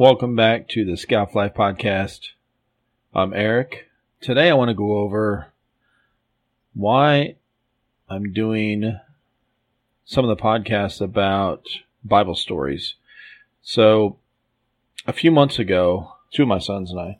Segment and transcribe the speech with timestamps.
[0.00, 2.28] Welcome back to the Scalf Life Podcast.
[3.14, 3.90] I'm Eric.
[4.22, 5.48] Today I want to go over
[6.72, 7.34] why
[8.08, 8.98] I'm doing
[10.06, 11.66] some of the podcasts about
[12.02, 12.94] Bible stories.
[13.60, 14.16] So,
[15.06, 17.18] a few months ago, two of my sons and I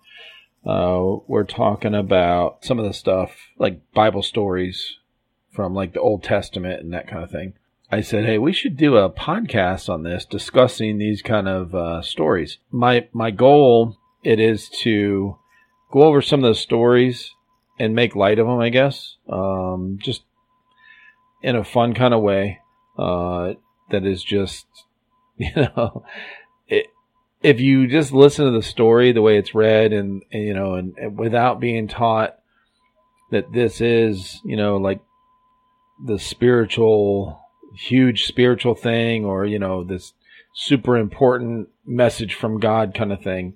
[0.66, 4.96] uh, were talking about some of the stuff like Bible stories
[5.52, 7.52] from like the Old Testament and that kind of thing.
[7.92, 12.02] I said, "Hey, we should do a podcast on this, discussing these kind of uh,
[12.02, 15.36] stories." My my goal it is to
[15.92, 17.34] go over some of those stories
[17.78, 18.60] and make light of them.
[18.60, 20.22] I guess, um, just
[21.42, 22.60] in a fun kind of way.
[22.98, 23.54] Uh,
[23.90, 24.66] that is just,
[25.36, 26.04] you know,
[26.68, 26.86] it,
[27.42, 30.74] if you just listen to the story the way it's read, and, and you know,
[30.74, 32.36] and, and without being taught
[33.30, 35.00] that this is, you know, like
[36.04, 37.39] the spiritual
[37.74, 40.12] huge spiritual thing or, you know, this
[40.54, 43.54] super important message from God kind of thing.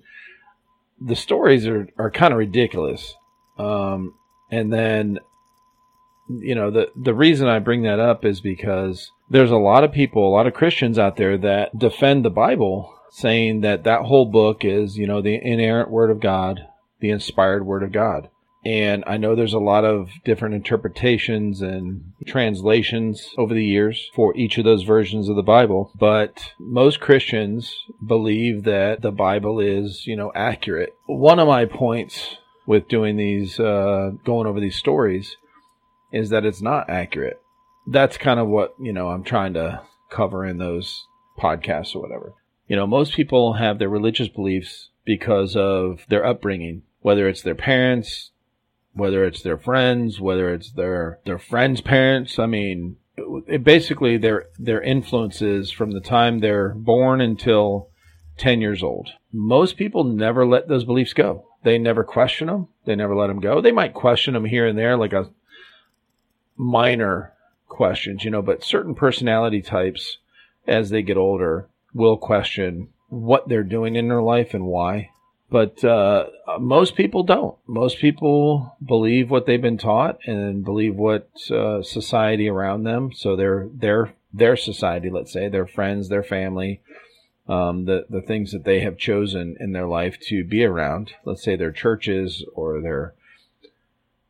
[1.01, 3.15] The stories are, are kind of ridiculous.
[3.57, 4.13] Um,
[4.51, 5.19] and then,
[6.29, 9.91] you know, the, the reason I bring that up is because there's a lot of
[9.91, 14.25] people, a lot of Christians out there that defend the Bible saying that that whole
[14.25, 16.61] book is, you know, the inerrant word of God,
[16.99, 18.29] the inspired word of God.
[18.65, 24.35] And I know there's a lot of different interpretations and translations over the years for
[24.35, 25.91] each of those versions of the Bible.
[25.99, 30.95] But most Christians believe that the Bible is, you know, accurate.
[31.05, 35.37] One of my points with doing these, uh, going over these stories
[36.11, 37.39] is that it's not accurate.
[37.85, 41.05] That's kind of what, you know, I'm trying to cover in those
[41.37, 42.33] podcasts or whatever.
[42.67, 47.53] You know, most people have their religious beliefs because of their upbringing, whether it's their
[47.53, 48.31] parents,
[48.95, 52.39] whether it's their friends, whether it's their their friends' parents.
[52.39, 52.97] I mean,
[53.47, 57.89] it basically their their influences from the time they're born until
[58.37, 59.09] 10 years old.
[59.31, 61.45] Most people never let those beliefs go.
[61.63, 62.67] They never question them.
[62.85, 63.61] They never let them go.
[63.61, 65.29] They might question them here and there, like a
[66.57, 67.33] minor
[67.67, 70.17] questions, you know, but certain personality types,
[70.67, 75.09] as they get older, will question what they're doing in their life and why.
[75.49, 76.27] But uh,
[76.59, 77.55] most people don't.
[77.67, 83.11] Most people believe what they've been taught and believe what uh, society around them.
[83.13, 86.81] So their their their society, let's say, their friends, their family,
[87.47, 91.13] um, the the things that they have chosen in their life to be around.
[91.25, 93.13] Let's say their churches or their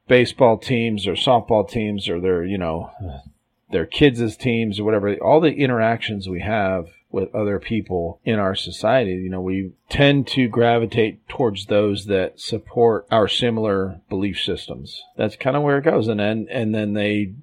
[0.07, 2.91] baseball teams or softball teams or their you know
[3.71, 5.15] their kids' teams or whatever.
[5.15, 9.13] All the interactions we have with other people in our society.
[9.13, 15.01] You know, we tend to gravitate towards those that support our similar belief systems.
[15.15, 16.09] That's kind of where it goes.
[16.09, 17.33] And then, and then they,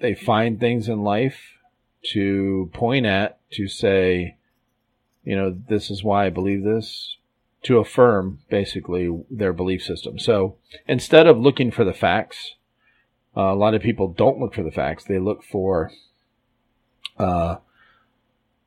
[0.00, 1.38] they find things in life
[2.12, 4.38] to point at to say,
[5.24, 7.18] you know, this is why I believe this,
[7.64, 10.18] to affirm basically their belief system.
[10.18, 10.56] So
[10.86, 12.54] instead of looking for the facts,
[13.36, 15.04] uh, a lot of people don't look for the facts.
[15.04, 15.92] They look for,
[17.18, 17.56] uh,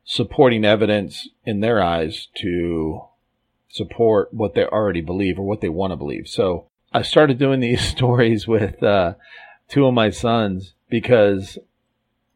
[0.04, 3.02] supporting evidence in their eyes to
[3.70, 6.28] support what they already believe or what they want to believe.
[6.28, 9.14] So I started doing these stories with uh,
[9.68, 11.58] two of my sons because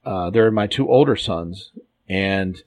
[0.05, 1.71] uh, they're my two older sons,
[2.07, 2.61] and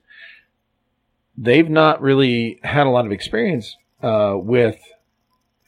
[1.37, 4.79] they've not really had a lot of experience uh, with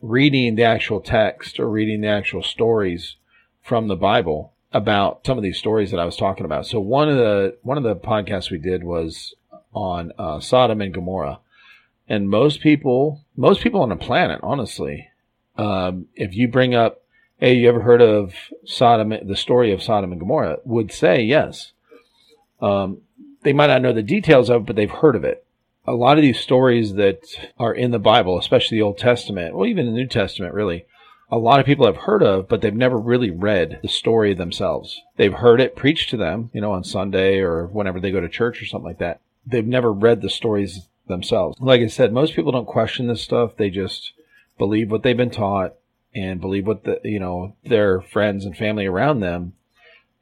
[0.01, 3.15] reading the actual text or reading the actual stories
[3.61, 6.65] from the Bible about some of these stories that I was talking about.
[6.65, 9.35] So one of the one of the podcasts we did was
[9.73, 11.39] on uh, Sodom and Gomorrah,
[12.07, 15.09] and most people, most people on the planet, honestly,
[15.57, 17.01] um, if you bring up,
[17.37, 18.33] hey, you ever heard of
[18.65, 21.71] Sodom, the story of Sodom and Gomorrah, would say yes.
[22.61, 23.01] Um,
[23.43, 25.45] they might not know the details of it, but they've heard of it.
[25.87, 27.21] A lot of these stories that
[27.57, 30.85] are in the Bible, especially the Old Testament, well, even the New Testament, really,
[31.31, 35.01] a lot of people have heard of, but they've never really read the story themselves.
[35.15, 38.27] They've heard it preached to them, you know, on Sunday or whenever they go to
[38.27, 39.21] church or something like that.
[39.45, 41.57] They've never read the stories themselves.
[41.59, 43.55] Like I said, most people don't question this stuff.
[43.55, 44.11] They just
[44.57, 45.75] believe what they've been taught
[46.13, 49.53] and believe what the, you know, their friends and family around them,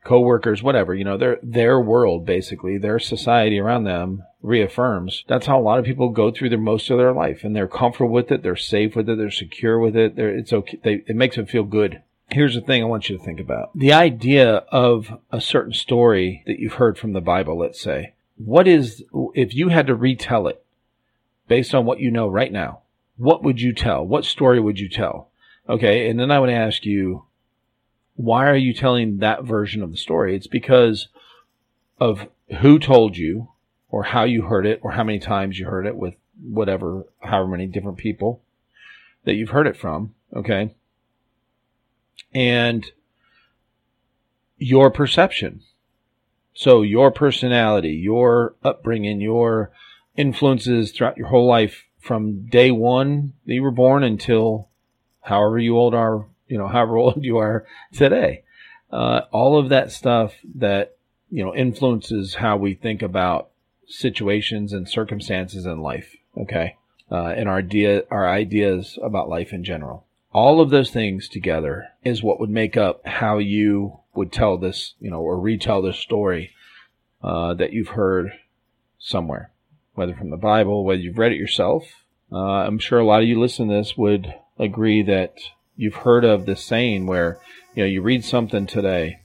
[0.09, 5.23] coworkers, whatever, you know, their, their world, basically, their society around them reaffirms.
[5.27, 7.67] That's how a lot of people go through their most of their life, and they're
[7.67, 8.41] comfortable with it.
[8.41, 9.19] They're safe with it.
[9.19, 10.15] They're secure with it.
[10.15, 10.79] They're, it's okay.
[10.83, 12.01] They, it makes them feel good.
[12.31, 13.69] Here's the thing I want you to think about.
[13.75, 18.13] The idea of a certain story that you've heard from the Bible, let's say.
[18.43, 19.03] What is,
[19.35, 20.65] if you had to retell it
[21.47, 22.79] based on what you know right now,
[23.17, 24.03] what would you tell?
[24.03, 25.29] What story would you tell?
[25.67, 26.09] Okay.
[26.09, 27.25] And then I would ask you,
[28.19, 30.35] why are you telling that version of the story?
[30.35, 31.07] It's because
[32.01, 32.27] of
[32.59, 33.47] who told you,
[33.89, 37.47] or how you heard it or how many times you heard it with whatever, however
[37.47, 38.41] many different people
[39.23, 40.13] that you've heard it from.
[40.35, 40.75] Okay.
[42.33, 42.85] And
[44.57, 45.61] your perception.
[46.53, 49.71] So your personality, your upbringing, your
[50.17, 54.67] influences throughout your whole life from day one that you were born until
[55.21, 58.43] however you old are, you know, however old you are today.
[58.91, 60.97] Uh, all of that stuff that,
[61.29, 63.49] you know, influences how we think about
[63.87, 66.15] situations and circumstances in life.
[66.37, 66.75] Okay.
[67.11, 70.05] Uh, and our idea, our ideas about life in general.
[70.31, 74.93] All of those things together is what would make up how you would tell this,
[74.99, 76.51] you know, or retell this story
[77.23, 78.31] uh, that you've heard
[78.99, 79.51] somewhere,
[79.95, 81.83] whether from the Bible, whether you've read it yourself.
[82.31, 85.35] Uh, I'm sure a lot of you listening to this would agree that
[85.79, 87.39] you've heard of this saying where,
[87.73, 89.19] you know, you read something today,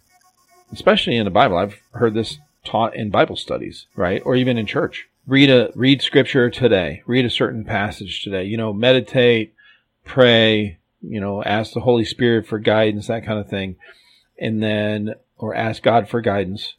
[0.73, 1.56] especially in the Bible.
[1.56, 4.23] I've heard this taught in Bible studies, right?
[4.25, 5.09] Or even in church.
[5.27, 7.03] Read a, read scripture today.
[7.06, 8.45] Read a certain passage today.
[8.45, 9.55] You know, meditate,
[10.05, 13.77] pray, you know, ask the Holy Spirit for guidance, that kind of thing
[14.39, 16.75] and then or ask God for guidance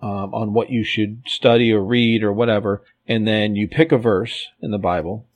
[0.00, 3.98] um, on what you should study or read or whatever, and then you pick a
[3.98, 5.26] verse in the Bible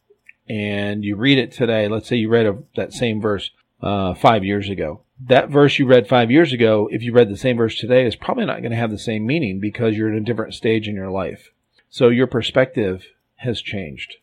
[0.48, 1.88] and you read it today.
[1.88, 3.50] Let's say you read a, that same verse
[3.82, 5.02] uh, five years ago.
[5.20, 8.16] That verse you read five years ago, if you read the same verse today, is
[8.16, 10.94] probably not going to have the same meaning because you're in a different stage in
[10.94, 11.50] your life.
[11.90, 14.16] So your perspective has changed.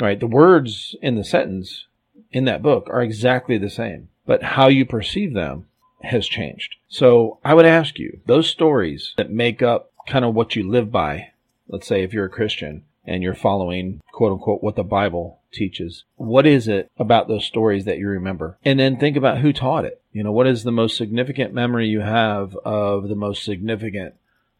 [0.00, 1.86] All right, the words in the sentence
[2.32, 5.66] in that book are exactly the same, but how you perceive them
[6.02, 6.76] has changed.
[6.88, 10.90] So I would ask you, those stories that make up kind of what you live
[10.90, 11.32] by,
[11.68, 16.04] let's say if you're a Christian and you're following quote unquote what the Bible teaches,
[16.16, 18.58] what is it about those stories that you remember?
[18.64, 20.00] And then think about who taught it.
[20.12, 24.14] You know, what is the most significant memory you have of the most significant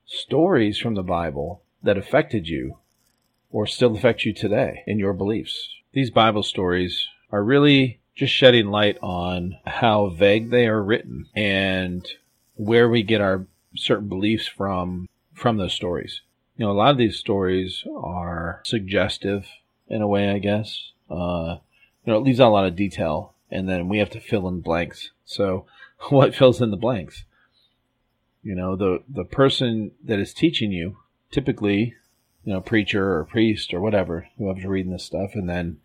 [0.07, 2.79] stories from the Bible that affected you
[3.51, 5.69] or still affect you today in your beliefs?
[5.93, 12.07] These Bible stories are really just shedding light on how vague they are written and
[12.57, 16.21] where we get our certain beliefs from from those stories.
[16.57, 19.47] You know, a lot of these stories are suggestive
[19.89, 20.93] in a way, I guess.
[21.11, 21.59] Uh,
[22.05, 24.49] you know, it leaves out a lot of detail, and then we have to fill
[24.49, 25.11] in blanks.
[25.25, 25.67] So,
[26.11, 27.25] what fills in the blanks?
[28.43, 30.99] You know, the the person that is teaching you,
[31.31, 31.95] typically,
[32.45, 35.79] you know, preacher or priest or whatever, whoever's reading this stuff, and then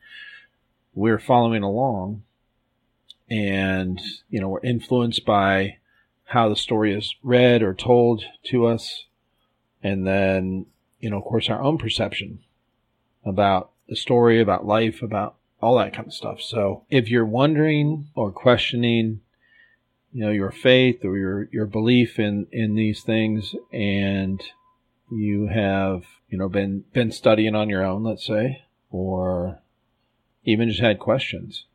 [0.93, 2.23] we're following along
[3.29, 5.77] and you know we're influenced by
[6.25, 9.05] how the story is read or told to us
[9.83, 10.65] and then
[10.99, 12.39] you know of course our own perception
[13.25, 18.07] about the story about life about all that kind of stuff so if you're wondering
[18.15, 19.19] or questioning
[20.13, 24.41] you know your faith or your your belief in in these things and
[25.11, 29.59] you have you know been been studying on your own let's say or
[30.43, 31.65] even just had questions.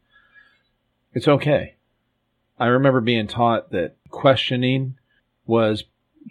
[1.12, 1.76] It's okay.
[2.58, 4.96] I remember being taught that questioning
[5.46, 5.84] was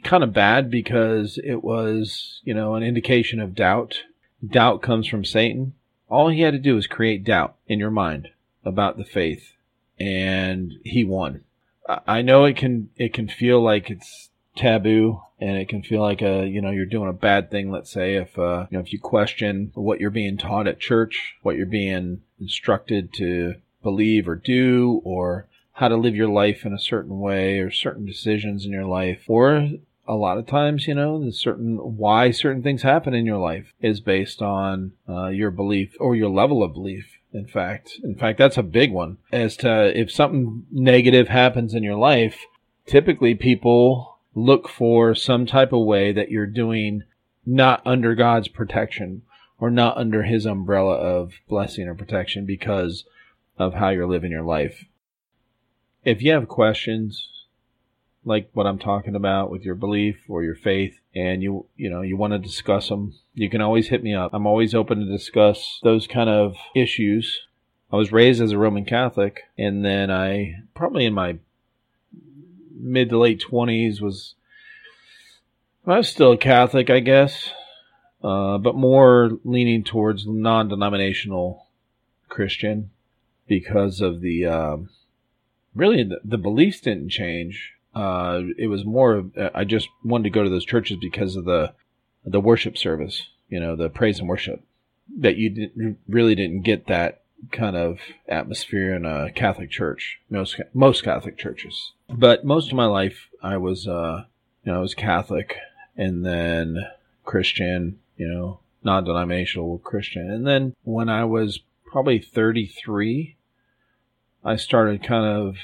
[0.03, 4.03] kind of bad because it was, you know, an indication of doubt.
[4.45, 5.73] Doubt comes from Satan.
[6.09, 8.29] All he had to do was create doubt in your mind
[8.65, 9.53] about the faith
[9.99, 11.43] and he won.
[12.07, 16.21] I know it can, it can feel like it's taboo and it can feel like
[16.21, 18.93] a you know you're doing a bad thing let's say if uh, you know if
[18.93, 24.35] you question what you're being taught at church what you're being instructed to believe or
[24.35, 28.71] do or how to live your life in a certain way or certain decisions in
[28.71, 29.69] your life or
[30.05, 33.73] a lot of times you know the certain why certain things happen in your life
[33.81, 38.37] is based on uh, your belief or your level of belief in fact in fact
[38.37, 42.45] that's a big one as to if something negative happens in your life
[42.85, 47.03] typically people look for some type of way that you're doing
[47.45, 49.21] not under God's protection
[49.59, 53.05] or not under his umbrella of blessing or protection because
[53.57, 54.85] of how you're living your life.
[56.05, 57.29] If you have questions
[58.25, 62.01] like what I'm talking about with your belief or your faith and you you know
[62.01, 64.33] you want to discuss them, you can always hit me up.
[64.33, 67.41] I'm always open to discuss those kind of issues.
[67.91, 71.37] I was raised as a Roman Catholic and then I probably in my
[72.75, 74.35] mid to late twenties was
[75.85, 77.51] I was still a Catholic, I guess,
[78.23, 81.67] uh, but more leaning towards non-denominational
[82.29, 82.89] Christian
[83.47, 84.89] because of the um,
[85.75, 87.73] really the, the, beliefs didn't change.
[87.95, 91.73] Uh, it was more I just wanted to go to those churches because of the
[92.25, 94.63] the worship service, you know, the praise and worship
[95.19, 100.59] that you didn't, really didn't get that kind of atmosphere in a Catholic church, most
[100.73, 101.91] most Catholic churches.
[102.09, 104.25] But most of my life, I was, uh,
[104.63, 105.57] you know, I was Catholic,
[105.97, 106.77] and then
[107.25, 110.29] Christian, you know, non denominational Christian.
[110.29, 113.35] And then when I was probably 33,
[114.45, 115.55] I started kind of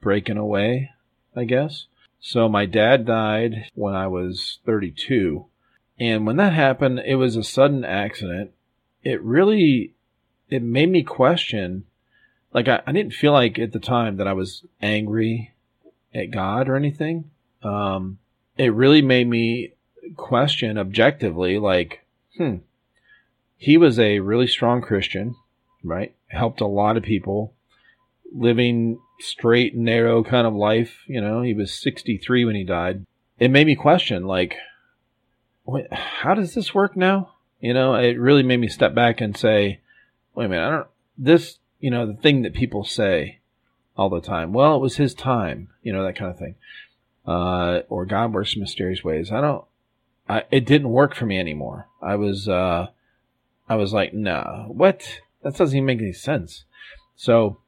[0.00, 0.90] breaking away,
[1.34, 1.86] I guess.
[2.20, 5.46] So my dad died when I was 32.
[5.98, 8.52] And when that happened, it was a sudden accident.
[9.02, 9.94] It really,
[10.50, 11.84] it made me question,
[12.52, 15.54] like I, I didn't feel like at the time that I was angry
[16.14, 17.30] at God or anything.
[17.62, 18.18] Um,
[18.56, 19.72] it really made me
[20.16, 22.04] question objectively, like,
[22.36, 22.56] hmm,
[23.56, 25.34] he was a really strong Christian,
[25.82, 26.14] right?
[26.28, 27.54] Helped a lot of people
[28.32, 30.98] living straight and narrow kind of life.
[31.06, 33.04] You know, he was 63 when he died.
[33.38, 34.56] It made me question, like,
[35.64, 37.34] wait, how does this work now?
[37.60, 39.80] You know, it really made me step back and say,
[40.34, 43.40] wait a minute, I don't, this, you know, the thing that people say
[43.96, 46.54] all the time, well, it was his time, you know, that kind of thing.
[47.26, 49.30] Uh, or God works in mysterious ways.
[49.30, 49.64] I don't,
[50.28, 51.88] I, it didn't work for me anymore.
[52.00, 52.88] I was, uh,
[53.68, 55.20] I was like, nah, what?
[55.42, 56.64] That doesn't even make any sense.
[57.16, 57.58] So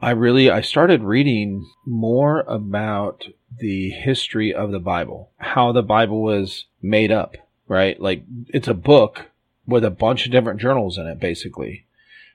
[0.00, 3.24] I really, I started reading more about
[3.58, 7.36] the history of the Bible, how the Bible was made up,
[7.66, 7.98] right?
[8.00, 9.30] Like it's a book
[9.66, 11.86] with a bunch of different journals in it, basically,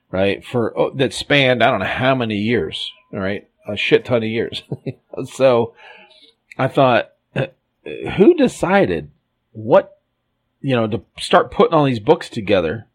[0.10, 0.44] right?
[0.44, 3.48] For, oh, that spanned, I don't know how many years, right?
[3.68, 4.64] A shit ton of years.
[5.26, 5.76] so
[6.58, 7.12] I thought,
[8.18, 9.12] who decided
[9.52, 10.00] what,
[10.62, 12.88] you know, to start putting all these books together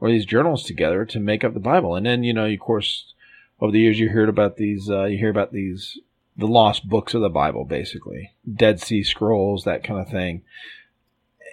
[0.00, 1.96] or these journals together to make up the Bible.
[1.96, 3.12] And then, you know, of course,
[3.60, 5.98] over the years you heard about these, uh, you hear about these,
[6.36, 8.32] the lost books of the Bible, basically.
[8.52, 10.42] Dead Sea Scrolls, that kind of thing.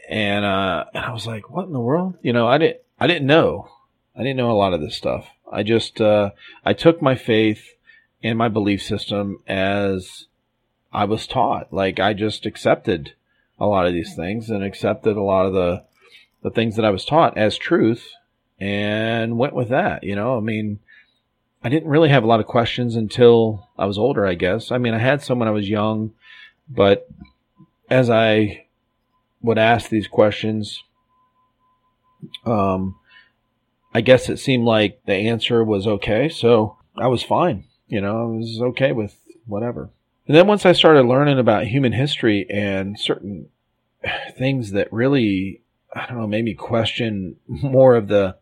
[0.09, 2.15] And, uh, and I was like, what in the world?
[2.21, 3.69] You know, I didn't, I didn't know.
[4.15, 5.27] I didn't know a lot of this stuff.
[5.51, 6.31] I just, uh,
[6.63, 7.75] I took my faith
[8.23, 10.25] and my belief system as
[10.91, 11.73] I was taught.
[11.73, 13.13] Like I just accepted
[13.59, 15.83] a lot of these things and accepted a lot of the
[16.41, 18.13] the things that I was taught as truth
[18.59, 20.03] and went with that.
[20.03, 20.79] You know, I mean,
[21.65, 24.71] I didn't really have a lot of questions until I was older, I guess.
[24.71, 26.11] I mean, I had some when I was young,
[26.69, 27.09] but
[27.89, 28.67] as I
[29.41, 30.83] would ask these questions,
[32.45, 32.99] um,
[33.95, 36.29] I guess it seemed like the answer was okay.
[36.29, 37.63] So I was fine.
[37.87, 39.17] You know, I was okay with
[39.47, 39.89] whatever.
[40.27, 43.49] And then once I started learning about human history and certain
[44.37, 45.63] things that really,
[45.95, 48.35] I don't know, made me question more of the,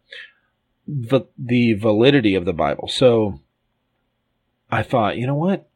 [0.88, 2.88] the, the validity of the Bible.
[2.88, 3.40] So
[4.72, 5.68] I thought, you know what?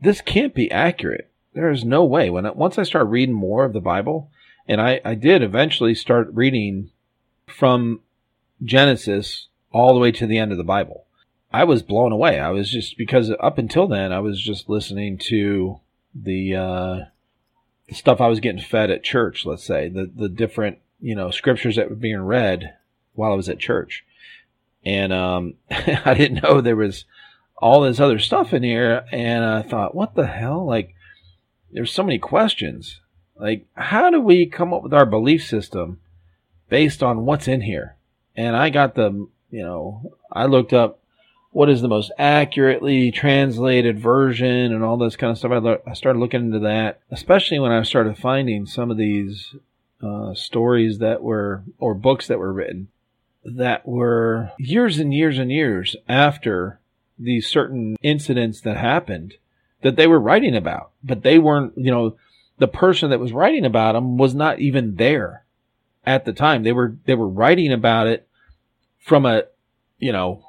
[0.00, 1.30] This can't be accurate.
[1.54, 2.30] There is no way.
[2.30, 4.30] When once I started reading more of the Bible,
[4.68, 6.90] and I, I did eventually start reading
[7.46, 8.00] from
[8.62, 11.04] Genesis all the way to the end of the Bible.
[11.52, 12.38] I was blown away.
[12.38, 15.80] I was just because up until then I was just listening to
[16.14, 16.96] the uh,
[17.94, 21.76] stuff I was getting fed at church, let's say, the, the different, you know, scriptures
[21.76, 22.74] that were being read
[23.14, 24.04] while I was at church.
[24.86, 27.04] And, um, I didn't know there was
[27.58, 29.04] all this other stuff in here.
[29.10, 30.64] And I thought, what the hell?
[30.64, 30.94] Like,
[31.72, 33.00] there's so many questions.
[33.38, 36.00] Like, how do we come up with our belief system
[36.68, 37.96] based on what's in here?
[38.36, 41.00] And I got the, you know, I looked up
[41.50, 45.50] what is the most accurately translated version and all this kind of stuff.
[45.50, 49.54] I, lo- I started looking into that, especially when I started finding some of these
[50.00, 52.88] uh, stories that were, or books that were written
[53.54, 56.80] that were years and years and years after
[57.18, 59.34] these certain incidents that happened
[59.82, 62.16] that they were writing about, but they weren't, you know,
[62.58, 65.44] the person that was writing about them was not even there
[66.04, 66.62] at the time.
[66.62, 68.26] They were, they were writing about it
[68.98, 69.44] from a,
[69.98, 70.44] you know,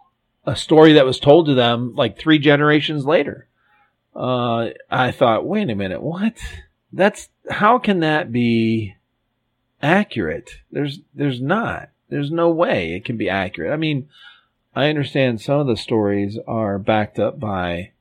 [0.46, 3.48] a story that was told to them like three generations later.
[4.16, 6.34] Uh, I thought, wait a minute, what?
[6.92, 8.96] That's, how can that be
[9.82, 10.50] accurate?
[10.72, 11.90] There's, there's not.
[12.10, 13.74] There's no way it can be accurate.
[13.74, 14.10] I mean,
[14.76, 17.92] I understand some of the stories are backed up by,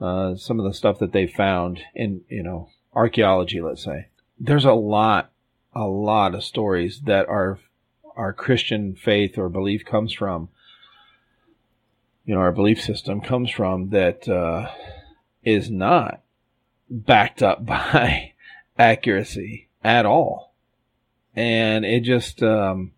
[0.00, 4.08] uh, some of the stuff that they found in, you know, archaeology, let's say.
[4.38, 5.30] There's a lot,
[5.74, 7.58] a lot of stories that our,
[8.16, 10.48] our Christian faith or belief comes from
[12.24, 14.70] you know, our belief system comes from that uh,
[15.44, 16.22] is not
[16.88, 18.32] backed up by
[18.78, 20.52] accuracy at all.
[21.36, 22.92] And it just, um,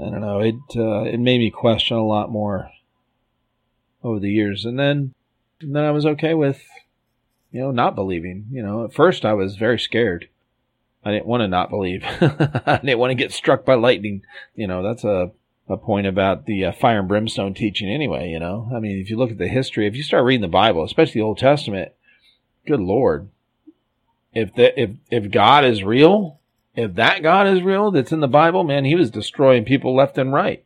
[0.00, 2.70] I don't know, it, uh, it made me question a lot more
[4.02, 4.64] over the years.
[4.64, 5.14] And then,
[5.60, 6.62] and then I was okay with,
[7.50, 8.46] you know, not believing.
[8.50, 10.28] You know, at first I was very scared.
[11.04, 12.04] I didn't want to not believe.
[12.20, 14.22] I didn't want to get struck by lightning.
[14.54, 15.32] You know, that's a
[15.68, 18.70] a point about the uh, fire and brimstone teaching anyway, you know?
[18.74, 21.20] I mean, if you look at the history, if you start reading the Bible, especially
[21.20, 21.92] the Old Testament,
[22.66, 23.28] good Lord.
[24.32, 26.40] If the, if, if God is real
[26.78, 30.16] if that God is real that's in the Bible, man, he was destroying people left
[30.16, 30.64] and right,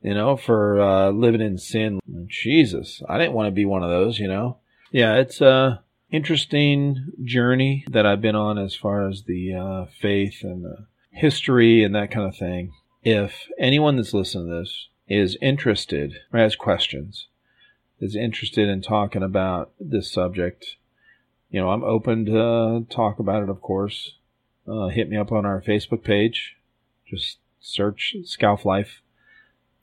[0.00, 2.00] you know, for uh, living in sin.
[2.26, 4.56] Jesus, I didn't want to be one of those, you know.
[4.90, 10.38] Yeah, it's a interesting journey that I've been on as far as the uh, faith
[10.42, 12.72] and the history and that kind of thing.
[13.02, 17.26] If anyone that's listening to this is interested or has questions,
[18.00, 20.76] is interested in talking about this subject,
[21.50, 24.14] you know, I'm open to talk about it, of course.
[24.70, 26.56] Uh, hit me up on our Facebook page.
[27.06, 29.02] Just search Scalf Life.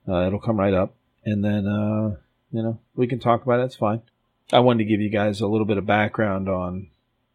[0.07, 0.95] Uh, it'll come right up.
[1.25, 2.15] And then, uh,
[2.51, 3.65] you know, we can talk about it.
[3.65, 4.01] It's fine.
[4.53, 6.87] I wanted to give you guys a little bit of background on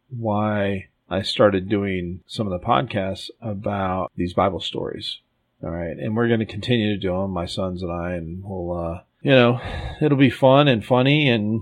[0.09, 5.19] why I started doing some of the podcasts about these Bible stories.
[5.63, 5.95] All right.
[5.95, 9.01] And we're going to continue to do them, my sons and I, and we'll, uh,
[9.21, 9.61] you know,
[10.01, 11.29] it'll be fun and funny.
[11.29, 11.61] And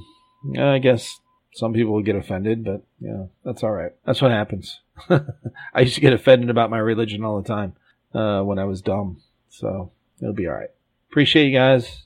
[0.58, 1.20] I guess
[1.54, 3.92] some people will get offended, but, you know, that's all right.
[4.06, 4.80] That's what happens.
[5.10, 7.74] I used to get offended about my religion all the time
[8.14, 9.22] uh, when I was dumb.
[9.50, 9.92] So
[10.22, 10.72] it'll be all right.
[11.10, 12.04] Appreciate you guys.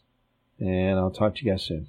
[0.59, 1.87] And I'll talk to you guys soon.